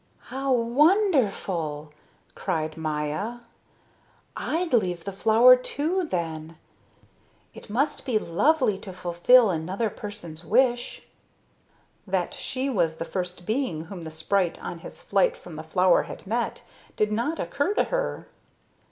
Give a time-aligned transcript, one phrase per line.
[0.33, 1.93] "How wonderful!"
[2.33, 3.41] cried Maya.
[4.35, 6.57] "I'd leave the flower too, then.
[7.53, 11.07] It must be lovely to fulfill another person's wish."
[12.07, 16.01] That she was the first being whom the sprite on his flight from the flower
[16.01, 16.63] had met,
[16.95, 18.27] did not occur to her.